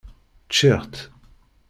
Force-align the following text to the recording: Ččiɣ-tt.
Ččiɣ-tt. 0.49 0.95